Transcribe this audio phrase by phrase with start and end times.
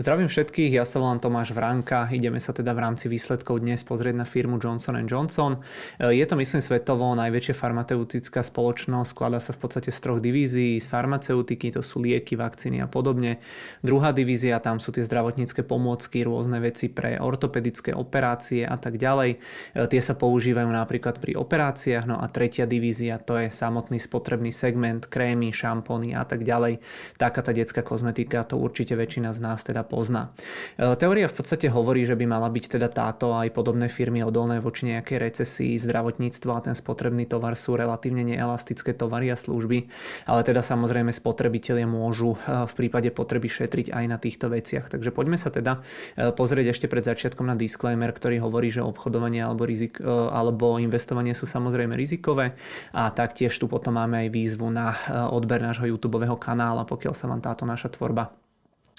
[0.00, 2.08] Zdravím všetkých, ja sa volám Tomáš Vránka.
[2.08, 5.60] Ideme sa teda v rámci výsledkov dnes pozrieť na firmu Johnson Johnson.
[6.00, 9.12] E, je to, myslím, svetovo najväčšia farmaceutická spoločnosť.
[9.12, 10.80] Skladá sa v podstate z troch divízií.
[10.80, 13.44] Z farmaceutiky, to sú lieky, vakcíny a podobne.
[13.84, 19.36] Druhá divízia, tam sú tie zdravotnícke pomôcky, rôzne veci pre ortopedické operácie a tak ďalej.
[19.36, 22.08] E, tie sa používajú napríklad pri operáciách.
[22.08, 26.80] No a tretia divízia, to je samotný spotrebný segment, krémy, šampóny a tak ďalej.
[27.20, 30.30] Taká tá detská kozmetika, to určite väčšina z nás teda pozná.
[30.78, 34.62] E, teória v podstate hovorí, že by mala byť teda táto aj podobné firmy odolné
[34.62, 39.90] voči nejakej recesii, zdravotníctvo a ten spotrebný tovar sú relatívne neelastické tovary a služby,
[40.30, 44.86] ale teda samozrejme spotrebitelia môžu e, v prípade potreby šetriť aj na týchto veciach.
[44.86, 45.82] Takže poďme sa teda
[46.14, 51.34] e, pozrieť ešte pred začiatkom na disclaimer, ktorý hovorí, že obchodovanie alebo, rizik, alebo investovanie
[51.34, 52.54] sú samozrejme rizikové
[52.94, 54.94] a taktiež tu potom máme aj výzvu na
[55.32, 58.39] odber nášho YouTube kanála, pokiaľ sa vám táto naša tvorba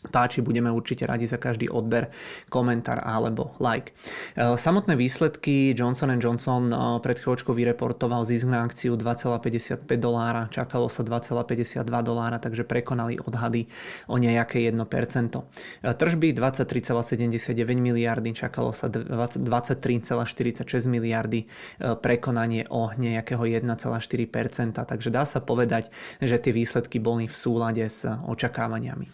[0.09, 2.09] páči, budeme určite radi za každý odber,
[2.49, 3.94] komentár alebo like.
[4.33, 10.89] E, samotné výsledky Johnson Johnson e, pred chvíľočkou vyreportoval zisk na akciu 2,55 dolára, čakalo
[10.89, 13.69] sa 2,52 dolára, takže prekonali odhady
[14.09, 14.73] o nejaké 1%.
[14.73, 21.45] E, tržby 23,79 miliardy, čakalo sa 23,46 miliardy,
[22.02, 23.69] prekonanie o nejakého 1,4%,
[24.81, 25.93] takže dá sa povedať,
[26.23, 29.05] že tie výsledky boli v súlade s očakávaniami.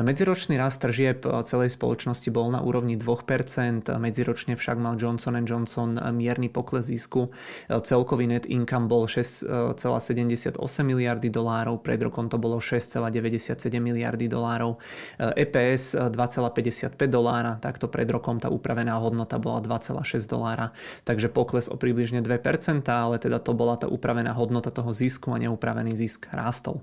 [0.00, 5.98] Medzi Medziročný rast tržieb celej spoločnosti bol na úrovni 2%, medziročne však mal Johnson Johnson
[5.98, 7.34] mierny pokles zisku.
[7.66, 10.54] Celkový net income bol 6,78
[10.86, 14.78] miliardy dolárov, pred rokom to bolo 6,97 miliardy dolárov.
[15.18, 20.70] EPS 2,55 dolára, takto pred rokom tá upravená hodnota bola 2,6 dolára,
[21.02, 25.42] takže pokles o približne 2%, ale teda to bola tá upravená hodnota toho zisku a
[25.42, 26.78] neupravený zisk rástol.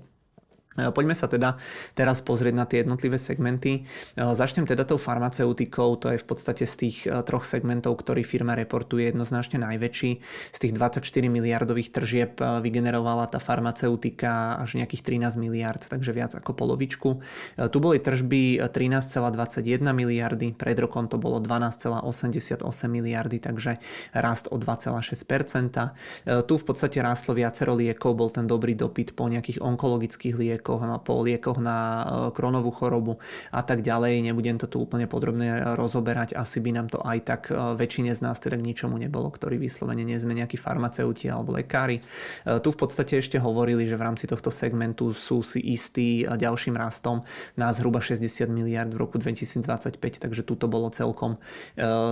[0.78, 1.58] E, poďme sa teda
[1.98, 3.82] teraz pozrieť na tie jednotlivé segmenty.
[3.82, 8.22] E, začnem teda tou farmaceutikou, to je v podstate z tých e, troch segmentov, ktorý
[8.22, 10.10] firma reportuje jednoznačne najväčší.
[10.54, 16.54] Z tých 24 miliardových tržieb vygenerovala tá farmaceutika až nejakých 13 miliard, takže viac ako
[16.54, 17.08] polovičku.
[17.58, 23.80] Tu boli tržby 13,21 miliardy, pred rokom to bolo 12,88 miliardy, takže
[24.14, 26.44] rast o 2,6%.
[26.44, 31.00] Tu v podstate rástlo viacero liekov, bol ten dobrý dopyt po nejakých onkologických liekoch, liekoch,
[31.00, 32.04] po liekoch na e,
[32.36, 33.16] kronovú chorobu
[33.48, 34.20] a tak ďalej.
[34.28, 38.20] Nebudem to tu úplne podrobne rozoberať, asi by nám to aj tak e, väčšine z
[38.20, 42.02] nás teda k ničomu nebolo, ktorí vyslovene nie sme nejakí farmaceuti alebo lekári.
[42.44, 46.76] E, tu v podstate ešte hovorili, že v rámci tohto segmentu sú si istí ďalším
[46.76, 47.24] rastom
[47.56, 51.38] na zhruba 60 miliard v roku 2025, takže tu to bolo celkom,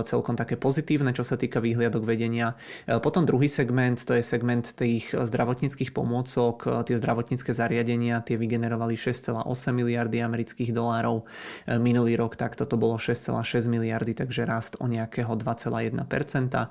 [0.07, 2.55] celkom také pozitívne, čo sa týka výhliadok vedenia.
[2.87, 9.43] Potom druhý segment, to je segment tých zdravotníckých pomôcok, tie zdravotnícke zariadenia, tie vygenerovali 6,8
[9.75, 11.27] miliardy amerických dolárov.
[11.67, 15.91] E, minulý rok takto to bolo 6,6 miliardy, takže rast o nejakého 2,1%.
[15.91, 16.67] E,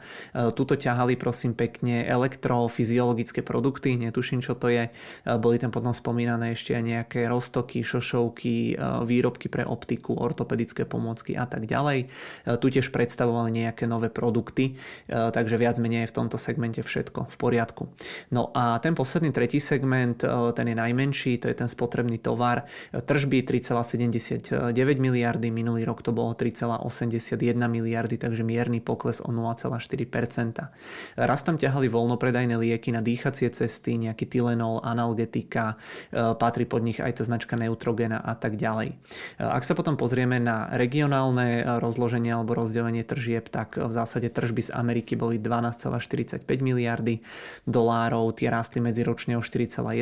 [0.57, 4.89] tuto ťahali prosím pekne elektrofyziologické produkty, netuším čo to je.
[4.89, 4.91] E,
[5.37, 11.45] boli tam potom spomínané ešte aj nejaké roztoky, šošovky, výrobky pre optiku, ortopedické pomôcky a
[11.45, 12.09] tak ďalej.
[12.47, 14.79] Tu tiež predstavovali nejaké nové produkty,
[15.11, 17.91] takže viac menej je v tomto segmente všetko v poriadku.
[18.31, 20.23] No a ten posledný tretí segment,
[20.55, 22.69] ten je najmenší, to je ten spotrebný tovar.
[22.93, 30.69] Tržby 3,79 miliardy, minulý rok to bolo 3,81 miliardy, takže mierny pokles o 0,4%.
[31.17, 35.81] Raz tam ťahali voľnopredajné lieky na dýchacie cesty, nejaký Tylenol, analgetika,
[36.13, 38.93] e, patrí pod nich aj tá značka Neutrogena a tak ďalej.
[38.93, 38.95] E,
[39.41, 44.71] ak sa potom pozrieme na regionálne rozloženie alebo rozdelenie tržieb, tak v zásade tržby z
[44.75, 47.23] Ameriky boli 12,45 miliardy
[47.65, 49.95] dolárov, tie rástli medziročne o 4,1%,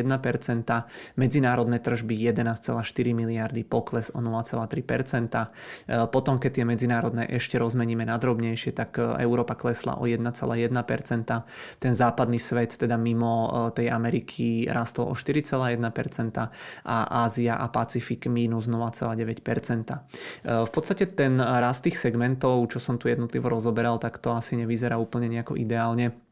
[1.14, 2.72] medzinárodné medzinárodné tržby 11,4
[3.12, 5.28] miliardy, pokles o 0,3%.
[5.28, 5.44] E,
[6.08, 10.40] potom, keď tie medzinárodné ešte rozmeníme na drobnejšie, tak e, Európa klesla o 1,1%.
[11.76, 15.76] Ten západný svet, teda mimo e, tej Ameriky, rastol o 4,1%
[16.88, 16.96] a
[17.28, 20.64] Ázia a Pacifik minus 0,9%.
[20.64, 24.96] V podstate ten rast tých segmentov, čo som tu jednotlivo rozoberal, tak to asi nevyzerá
[24.96, 26.23] úplne nejako ideálne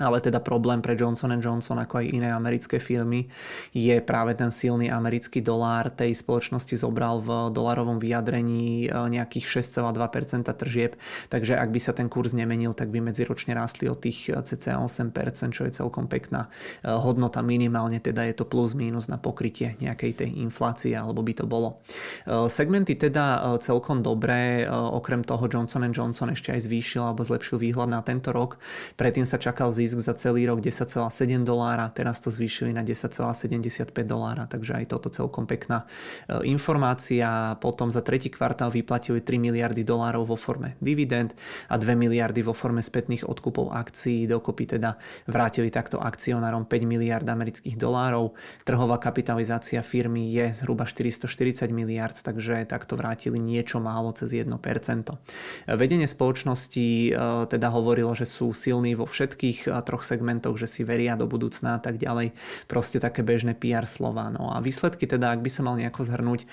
[0.00, 3.28] ale teda problém pre Johnson Johnson ako aj iné americké firmy
[3.76, 5.92] je práve ten silný americký dolár.
[5.92, 10.96] Tej spoločnosti zobral v dolarovom vyjadrení e, nejakých 6,2% tržieb,
[11.28, 15.52] takže ak by sa ten kurz nemenil, tak by medziročne rástli o tých cca 8%,
[15.52, 16.48] čo je celkom pekná
[16.80, 21.36] e, hodnota minimálne, teda je to plus mínus na pokrytie nejakej tej inflácie, alebo by
[21.36, 21.84] to bolo.
[22.24, 27.92] E, segmenty teda celkom dobré, okrem toho Johnson Johnson ešte aj zvýšil alebo zlepšil výhľad
[27.92, 28.56] na tento rok.
[28.96, 34.46] Predtým sa čakal zisk za celý rok 10,7 dolára, teraz to zvýšili na 10,75 dolára,
[34.46, 35.84] takže aj toto celkom pekná
[36.30, 37.58] e, informácia.
[37.58, 41.34] Potom za tretí kvartál vyplatili 3 miliardy dolárov vo forme dividend
[41.68, 44.30] a 2 miliardy vo forme spätných odkupov akcií.
[44.30, 44.96] Dokopy teda
[45.26, 48.38] vrátili takto akcionárom 5 miliard amerických dolárov.
[48.62, 54.46] Trhová kapitalizácia firmy je zhruba 440 miliard, takže takto vrátili niečo málo cez 1%.
[55.66, 57.10] Vedenie spoločnosti e,
[57.50, 61.76] teda hovorilo, že sú silní vo všetkých e, troch segmentoch, že si veria do budúcna
[61.76, 62.36] a tak ďalej.
[62.68, 64.28] Proste také bežné PR slova.
[64.28, 66.46] No a výsledky teda, ak by sa mal nejako zhrnúť e,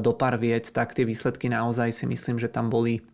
[0.00, 3.04] do pár vied, tak tie výsledky naozaj si myslím, že tam boli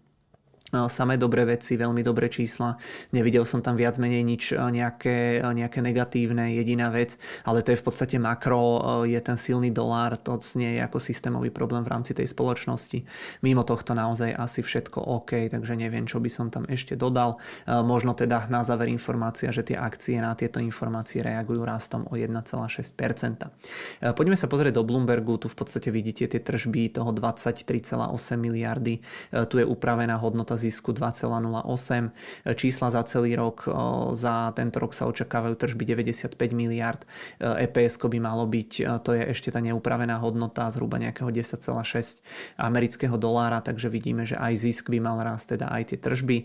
[0.71, 2.79] samé dobré veci, veľmi dobré čísla.
[3.11, 7.85] Nevidel som tam viac menej nič nejaké, nejaké negatívne, jediná vec, ale to je v
[7.85, 12.31] podstate makro, je ten silný dolár, to nie je ako systémový problém v rámci tej
[12.31, 13.03] spoločnosti.
[13.43, 17.43] Mimo tohto naozaj asi všetko OK, takže neviem, čo by som tam ešte dodal.
[17.67, 24.15] Možno teda na záver informácia, že tie akcie na tieto informácie reagujú rastom o 1,6%.
[24.15, 27.91] Poďme sa pozrieť do Bloombergu, tu v podstate vidíte tie tržby toho 23,8
[28.39, 29.03] miliardy,
[29.51, 32.13] tu je upravená hodnota zisku 2,08.
[32.53, 33.65] Čísla za celý rok,
[34.13, 37.09] za tento rok sa očakávajú tržby 95 miliard.
[37.41, 42.21] EPS by malo byť, to je ešte tá neupravená hodnota zhruba nejakého 10,6
[42.61, 46.39] amerického dolára, takže vidíme, že aj zisk by mal rásť, teda aj tie tržby.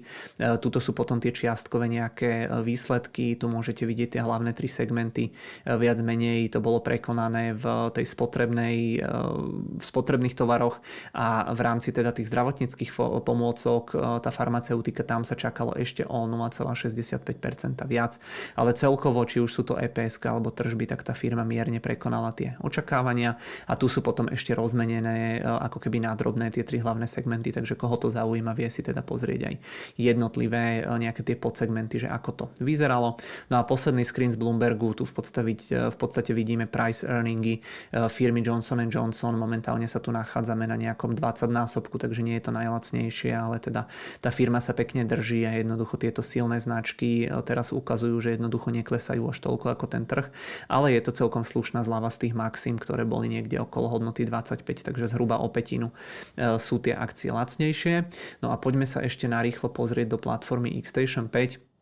[0.61, 5.33] Tuto sú potom tie čiastkové nejaké výsledky, tu môžete vidieť tie hlavné tri segmenty.
[5.65, 10.79] Viac menej to bolo prekonané v tej spotrebnej, v spotrebných tovaroch
[11.17, 12.93] a v rámci teda tých zdravotníckých
[13.25, 18.17] pomôcok tá farmaceutika, tam sa čakalo ešte o 0,65% viac,
[18.55, 22.57] ale celkovo, či už sú to EPS alebo tržby, tak tá firma mierne prekonala tie
[22.61, 27.51] očakávania a tu sú potom ešte rozmenené e, ako keby nádrobné tie tri hlavné segmenty,
[27.51, 29.55] takže koho to zaujíma, vie si teda pozrieť aj
[29.97, 33.17] jednotlivé e, nejaké tie podsegmenty, že ako to vyzeralo.
[33.49, 35.41] No a posledný screen z Bloombergu, tu v podstate,
[35.71, 37.61] e, v podstate vidíme price earningy
[38.09, 42.51] firmy Johnson Johnson, momentálne sa tu nachádzame na nejakom 20 násobku, takže nie je to
[42.51, 43.87] najlacnejšie, ale teda
[44.19, 48.71] tá firma sa pekne drží a jednoducho tieto silné značky e, teraz ukazujú, že jednoducho
[48.73, 50.31] neklesajú až toľko ako ten trh,
[50.71, 54.65] ale je to celkom slušná zľava z tých maxim, ktoré boli niekde okolo hodnoty 25,
[54.65, 55.91] takže zhruba o petinu
[56.39, 58.07] e, sú tie akcie lacnejšie.
[58.41, 61.74] No a poďme sa ešte narýchlo pozrieť do platformy Xstation 5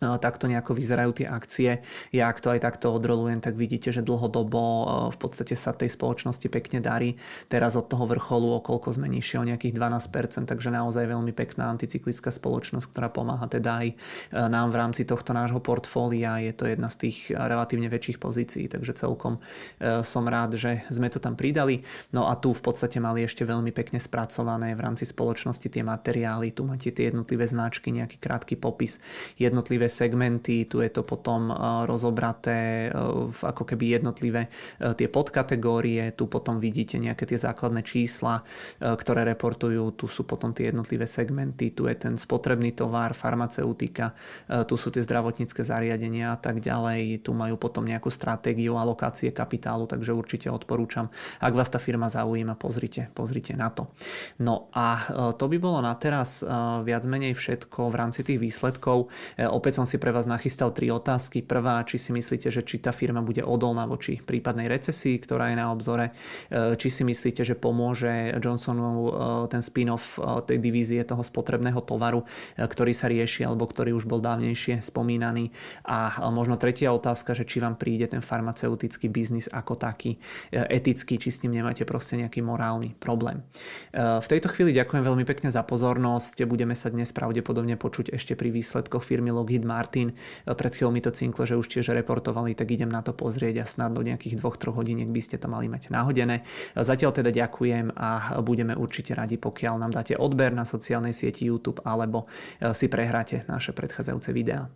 [0.00, 1.80] takto nejako vyzerajú tie akcie.
[2.12, 4.62] Ja ak to aj takto odrolujem, tak vidíte, že dlhodobo
[5.08, 7.16] v podstate sa tej spoločnosti pekne darí.
[7.48, 12.28] Teraz od toho vrcholu okolko sme nižšie o nejakých 12%, takže naozaj veľmi pekná anticyklická
[12.28, 13.94] spoločnosť, ktorá pomáha teda aj e,
[14.36, 16.44] nám v rámci tohto nášho portfólia.
[16.44, 19.40] Je to jedna z tých relatívne väčších pozícií, takže celkom
[19.80, 21.80] e, som rád, že sme to tam pridali.
[22.12, 26.52] No a tu v podstate mali ešte veľmi pekne spracované v rámci spoločnosti tie materiály.
[26.52, 29.00] Tu máte tie jednotlivé značky, nejaký krátky popis,
[29.40, 31.56] jednotlivé jednotlivé segmenty, tu je to potom eh,
[31.86, 32.92] rozobraté eh,
[33.30, 38.42] v ako keby jednotlivé eh, tie podkategórie, tu potom vidíte nejaké tie základné čísla,
[38.80, 44.16] ktoré reportujú, tu sú potom tie jednotlivé segmenty, tu je ten spotrebný tovar, farmaceutika,
[44.66, 49.84] tu sú tie zdravotnícke zariadenia a tak ďalej, tu majú potom nejakú stratégiu alokácie kapitálu,
[49.86, 53.92] takže určite odporúčam, ak vás tá firma zaujíma, pozrite, pozrite na to.
[54.40, 55.04] No a
[55.36, 56.42] to by bolo na teraz
[56.82, 59.12] viac menej všetko v rámci tých výsledkov.
[59.36, 61.44] Opäť som si pre vás nachystal tri otázky.
[61.44, 65.56] Prvá, či si myslíte, že či tá firma bude odolná voči prípadnej recesii, ktorá je
[65.60, 66.16] na obzore.
[66.48, 69.10] E, či si myslíte, že pomôže Johnsonu e,
[69.52, 72.24] ten spin-off e, tej divízie toho spotrebného tovaru,
[72.56, 75.52] ktorý sa rieši alebo ktorý už bol dávnejšie spomínaný.
[75.84, 80.16] A možno tretia otázka, že či vám príde ten farmaceutický biznis ako taký
[80.54, 83.42] etický, či s ním nemáte proste nejaký morálny problém.
[83.92, 86.46] V tejto chvíli ďakujem veľmi pekne za pozornosť.
[86.46, 90.14] Budeme sa dnes pravdepodobne počuť ešte pri výsledkoch firmy Lockheed Martin.
[90.46, 93.66] Pred chvíľou mi to cinklo, že už tiež reportovali, tak idem na to pozrieť a
[93.66, 96.46] snad do nejakých 2-3 hodín by ste to mali mať nahodené.
[96.78, 101.82] Zatiaľ teda ďakujem a budeme určite radi, pokiaľ nám dáte odber na sociálnej sieti YouTube
[101.82, 102.30] alebo
[102.70, 104.70] si prehráte naše predchádzajúce videá.